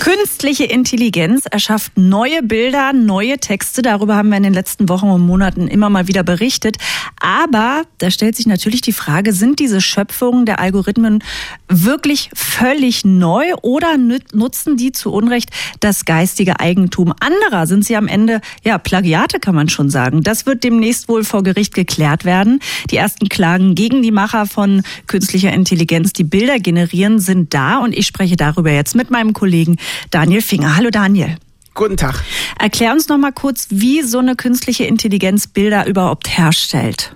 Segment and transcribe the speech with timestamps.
[0.00, 3.82] Künstliche Intelligenz erschafft neue Bilder, neue Texte.
[3.82, 6.76] Darüber haben wir in den letzten Wochen und Monaten immer mal wieder berichtet.
[7.20, 11.22] Aber da stellt sich natürlich die Frage, sind diese Schöpfungen der Algorithmen
[11.68, 17.66] wirklich völlig neu oder nutzen die zu Unrecht das geistige Eigentum anderer?
[17.66, 20.22] Sind sie am Ende, ja, Plagiate kann man schon sagen.
[20.22, 22.60] Das wird demnächst wohl vor Gericht geklärt werden.
[22.90, 27.96] Die ersten Klagen gegen die Macher von künstlicher Intelligenz, die Bilder generieren, sind da und
[27.96, 29.76] ich spreche darüber jetzt mit meinem Kollegen
[30.10, 30.76] Daniel Finger.
[30.76, 31.36] Hallo Daniel.
[31.74, 32.16] Guten Tag.
[32.58, 37.14] Erklär uns noch mal kurz, wie so eine künstliche Intelligenz Bilder überhaupt herstellt.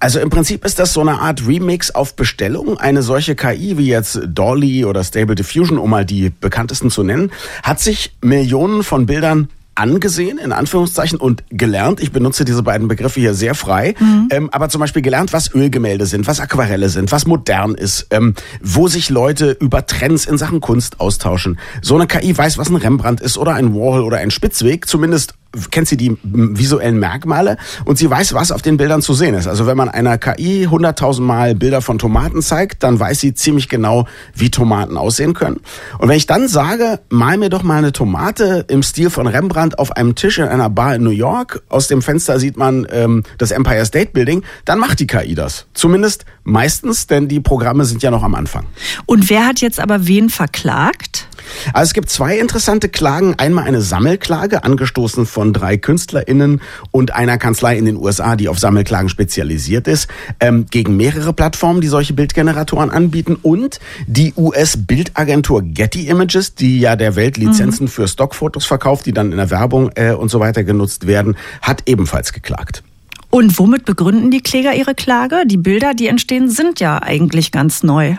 [0.00, 2.76] Also im Prinzip ist das so eine Art Remix auf Bestellung.
[2.76, 7.30] Eine solche KI wie jetzt Dolly oder Stable Diffusion, um mal die bekanntesten zu nennen,
[7.62, 12.00] hat sich Millionen von Bildern angesehen, in Anführungszeichen, und gelernt.
[12.00, 13.94] Ich benutze diese beiden Begriffe hier sehr frei.
[13.98, 14.28] Mhm.
[14.30, 18.34] Ähm, aber zum Beispiel gelernt, was Ölgemälde sind, was Aquarelle sind, was modern ist, ähm,
[18.62, 21.58] wo sich Leute über Trends in Sachen Kunst austauschen.
[21.82, 25.34] So eine KI weiß, was ein Rembrandt ist oder ein Warhol oder ein Spitzweg, zumindest
[25.70, 29.46] kennt sie die visuellen Merkmale und sie weiß, was auf den Bildern zu sehen ist.
[29.46, 33.68] Also wenn man einer KI 100.000 Mal Bilder von Tomaten zeigt, dann weiß sie ziemlich
[33.68, 35.60] genau, wie Tomaten aussehen können.
[35.98, 39.78] Und wenn ich dann sage, mal mir doch mal eine Tomate im Stil von Rembrandt
[39.78, 43.22] auf einem Tisch in einer Bar in New York, aus dem Fenster sieht man ähm,
[43.38, 45.66] das Empire State Building, dann macht die KI das.
[45.74, 48.66] Zumindest meistens, denn die Programme sind ja noch am Anfang.
[49.06, 51.28] Und wer hat jetzt aber wen verklagt?
[51.72, 53.34] Also es gibt zwei interessante Klagen.
[53.38, 58.58] Einmal eine Sammelklage, angestoßen von drei KünstlerInnen und einer Kanzlei in den USA, die auf
[58.58, 60.08] Sammelklagen spezialisiert ist,
[60.40, 66.96] ähm, gegen mehrere Plattformen, die solche Bildgeneratoren anbieten und die US-Bildagentur Getty Images, die ja
[66.96, 67.88] der Welt Lizenzen mhm.
[67.88, 71.82] für Stockfotos verkauft, die dann in der Werbung äh, und so weiter genutzt werden, hat
[71.86, 72.82] ebenfalls geklagt.
[73.30, 75.42] Und womit begründen die Kläger ihre Klage?
[75.44, 78.14] Die Bilder, die entstehen, sind ja eigentlich ganz neu.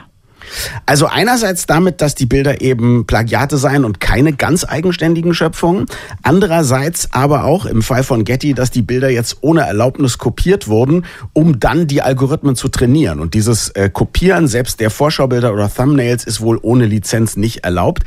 [0.85, 5.85] Also einerseits damit, dass die Bilder eben Plagiate seien und keine ganz eigenständigen Schöpfungen.
[6.23, 11.06] Andererseits aber auch im Fall von Getty, dass die Bilder jetzt ohne Erlaubnis kopiert wurden,
[11.33, 13.19] um dann die Algorithmen zu trainieren.
[13.19, 18.03] Und dieses äh, Kopieren selbst der Vorschaubilder oder Thumbnails ist wohl ohne Lizenz nicht erlaubt.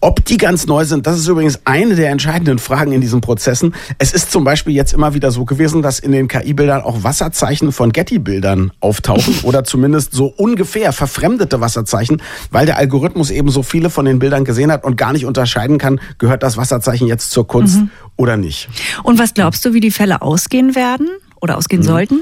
[0.00, 3.74] Ob die ganz neu sind, das ist übrigens eine der entscheidenden Fragen in diesen Prozessen.
[3.98, 7.72] Es ist zum Beispiel jetzt immer wieder so gewesen, dass in den KI-Bildern auch Wasserzeichen
[7.72, 13.62] von Getty-Bildern auftauchen oder zumindest so ungefähr verfremdete Wasserzeichen Wasserzeichen, weil der Algorithmus eben so
[13.62, 17.30] viele von den Bildern gesehen hat und gar nicht unterscheiden kann, gehört das Wasserzeichen jetzt
[17.30, 17.90] zur Kunst mhm.
[18.16, 18.68] oder nicht.
[19.02, 21.08] Und was glaubst du, wie die Fälle ausgehen werden
[21.40, 21.86] oder ausgehen mhm.
[21.86, 22.20] sollten?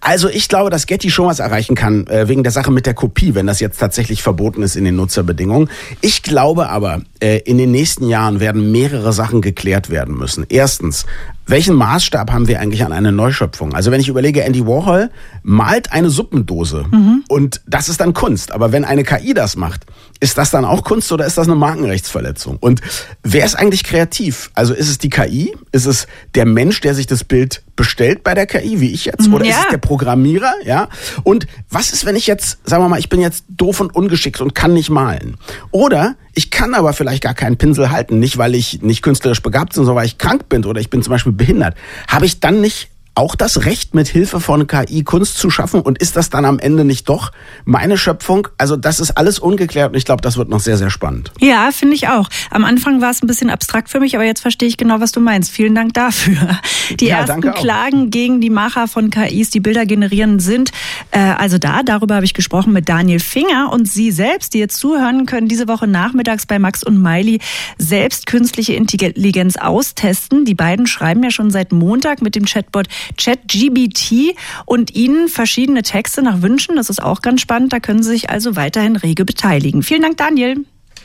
[0.00, 2.92] Also ich glaube, dass Getty schon was erreichen kann, äh, wegen der Sache mit der
[2.92, 5.70] Kopie, wenn das jetzt tatsächlich verboten ist in den Nutzerbedingungen.
[6.02, 10.44] Ich glaube aber, äh, in den nächsten Jahren werden mehrere Sachen geklärt werden müssen.
[10.48, 11.06] Erstens,
[11.46, 13.74] welchen Maßstab haben wir eigentlich an eine Neuschöpfung?
[13.74, 15.10] Also wenn ich überlege, Andy Warhol
[15.42, 17.24] malt eine Suppendose mhm.
[17.28, 18.52] und das ist dann Kunst.
[18.52, 19.86] Aber wenn eine KI das macht,
[20.20, 22.58] ist das dann auch Kunst oder ist das eine Markenrechtsverletzung?
[22.60, 22.80] Und
[23.24, 24.50] wer ist eigentlich kreativ?
[24.54, 25.54] Also ist es die KI?
[25.72, 29.28] Ist es der Mensch, der sich das Bild bestellt bei der KI, wie ich jetzt?
[29.28, 29.50] Oder ja.
[29.50, 30.52] ist es der Programmierer?
[30.64, 30.88] Ja.
[31.24, 34.40] Und was ist, wenn ich jetzt, sagen wir mal, ich bin jetzt doof und ungeschickt
[34.40, 35.38] und kann nicht malen?
[35.72, 39.74] Oder ich kann aber vielleicht gar keinen Pinsel halten, nicht weil ich nicht künstlerisch begabt
[39.74, 41.76] bin, sondern weil ich krank bin oder ich bin zum Beispiel behindert.
[42.08, 45.80] Habe ich dann nicht auch das Recht, mit Hilfe von KI Kunst zu schaffen?
[45.80, 47.32] Und ist das dann am Ende nicht doch
[47.64, 48.48] meine Schöpfung?
[48.58, 51.30] Also das ist alles ungeklärt und ich glaube, das wird noch sehr, sehr spannend.
[51.40, 52.28] Ja, finde ich auch.
[52.50, 55.12] Am Anfang war es ein bisschen abstrakt für mich, aber jetzt verstehe ich genau, was
[55.12, 55.50] du meinst.
[55.50, 56.58] Vielen Dank dafür.
[57.00, 60.72] Die ja, ersten Klagen gegen die Macher von KIs, die Bilder generieren, sind
[61.10, 61.82] äh, also da.
[61.82, 65.68] Darüber habe ich gesprochen mit Daniel Finger und Sie selbst, die jetzt zuhören, können diese
[65.68, 67.40] Woche nachmittags bei Max und Miley
[67.78, 70.44] selbst künstliche Intelligenz austesten.
[70.44, 74.36] Die beiden schreiben ja schon seit Montag mit dem Chatbot ChatGBT
[74.66, 76.76] und Ihnen verschiedene Texte nach Wünschen.
[76.76, 77.72] Das ist auch ganz spannend.
[77.72, 79.82] Da können Sie sich also weiterhin rege beteiligen.
[79.82, 80.64] Vielen Dank, Daniel.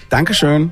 [0.10, 0.72] Dankeschön.